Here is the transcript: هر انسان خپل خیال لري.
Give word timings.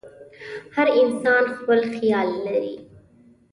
هر 0.75 0.87
انسان 1.01 1.43
خپل 1.57 1.79
خیال 1.95 2.27
لري. 2.45 2.73